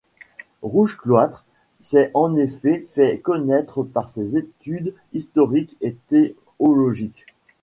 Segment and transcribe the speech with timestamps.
[0.63, 1.45] Rouge-Cloître
[1.79, 7.27] s'est en effet fait connaître par ses études historiques et théologiques.